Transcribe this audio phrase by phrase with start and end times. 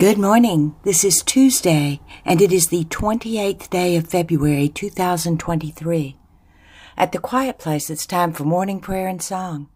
[0.00, 0.74] Good morning.
[0.82, 6.16] This is Tuesday, and it is the 28th day of February 2023.
[6.96, 9.68] At the Quiet Place, it's time for morning prayer and song.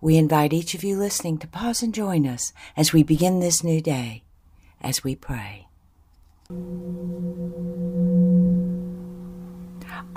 [0.00, 3.62] We invite each of you listening to pause and join us as we begin this
[3.62, 4.24] new day,
[4.80, 5.68] as we pray.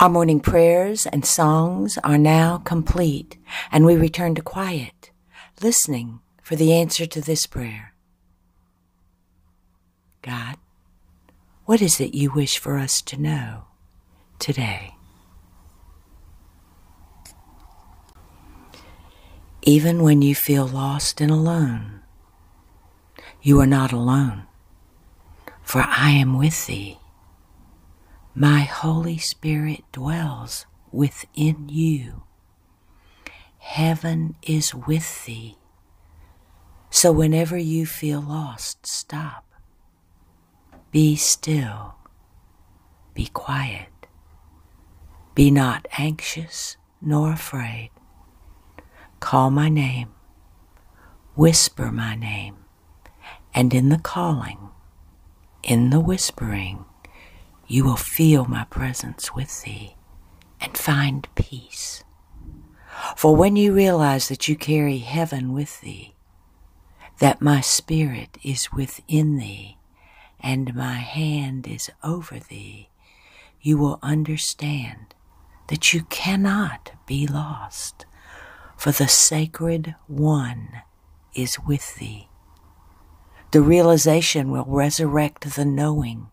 [0.00, 3.36] Our morning prayers and songs are now complete,
[3.70, 5.10] and we return to quiet,
[5.60, 7.93] listening for the answer to this prayer.
[10.24, 10.56] God,
[11.66, 13.64] what is it you wish for us to know
[14.38, 14.94] today?
[19.60, 22.00] Even when you feel lost and alone,
[23.42, 24.44] you are not alone,
[25.62, 26.96] for I am with thee.
[28.34, 32.22] My Holy Spirit dwells within you.
[33.58, 35.58] Heaven is with thee.
[36.88, 39.43] So whenever you feel lost, stop
[40.94, 41.96] be still.
[43.14, 44.06] Be quiet.
[45.34, 47.90] Be not anxious nor afraid.
[49.18, 50.10] Call my name.
[51.34, 52.58] Whisper my name.
[53.52, 54.70] And in the calling,
[55.64, 56.84] in the whispering,
[57.66, 59.96] you will feel my presence with thee
[60.60, 62.04] and find peace.
[63.16, 66.14] For when you realize that you carry heaven with thee,
[67.18, 69.73] that my spirit is within thee,
[70.44, 72.90] and my hand is over thee,
[73.62, 75.14] you will understand
[75.68, 78.04] that you cannot be lost,
[78.76, 80.82] for the sacred one
[81.34, 82.28] is with thee.
[83.52, 86.26] The realization will resurrect the knowing,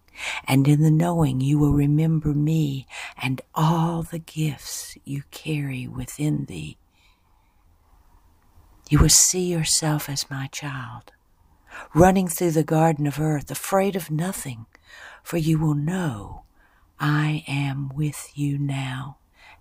[0.45, 2.87] and in the knowing you will remember me
[3.21, 6.77] and all the gifts you carry within thee.
[8.89, 11.13] You will see yourself as my child
[11.93, 14.65] running through the garden of earth, afraid of nothing,
[15.23, 16.43] for you will know
[16.99, 19.17] I am with you now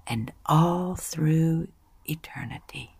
[0.07, 1.69] and all through
[2.05, 2.97] eternity.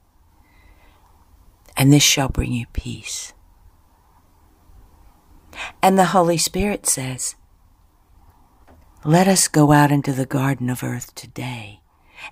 [1.77, 3.33] And this shall bring you peace.
[5.83, 7.35] And the Holy Spirit says,
[9.05, 11.81] Let us go out into the garden of earth today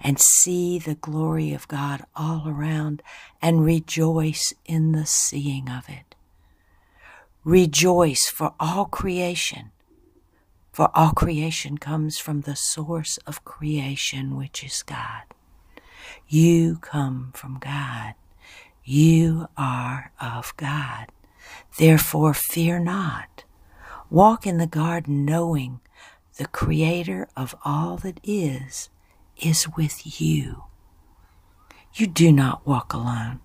[0.01, 3.03] and see the glory of God all around
[3.41, 6.08] and rejoice in the seeing of it.
[7.49, 9.71] Rejoice for all creation,
[10.71, 15.23] for all creation comes from the source of creation, which is God.
[16.29, 18.13] You come from God.
[18.85, 21.07] You are of God.
[21.79, 23.45] Therefore, fear not.
[24.11, 25.81] Walk in the garden knowing
[26.37, 28.91] the Creator of all that is,
[29.39, 30.65] is with you.
[31.95, 33.41] You do not walk alone,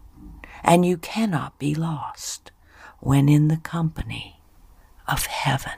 [0.61, 2.51] and you cannot be lost
[3.03, 4.39] when in the company
[5.09, 5.73] of heaven.